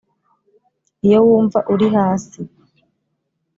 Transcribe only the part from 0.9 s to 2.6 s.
iyo wumva uri hasi,